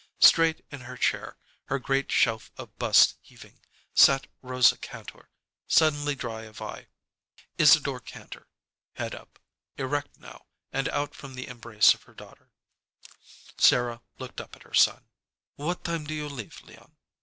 [0.17, 3.59] Straight in her chair, her great shelf of bust heaving,
[3.93, 5.29] sat Rosa Kantor,
[5.67, 6.87] suddenly dry of eye;
[7.59, 8.47] Isadore Kantor
[8.95, 9.37] head up.
[9.77, 12.49] Erect now, and out from the embrace of her daughter,
[13.59, 15.05] Sarah looked up at her son.
[15.55, 16.97] "What time do you leave, Leon?"